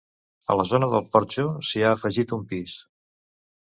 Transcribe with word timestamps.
A 0.53 0.55
la 0.59 0.63
zona 0.69 0.87
del 0.95 1.05
porxo 1.15 1.45
s'hi 1.67 1.85
ha 1.85 1.93
afegit 1.99 2.35
un 2.39 2.49
pis. 2.55 2.75